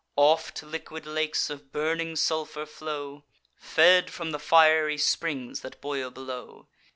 [0.17, 3.23] Oft liquid lakes of burning sulphur flow,
[3.55, 6.67] Fed from the fiery springs that boil below.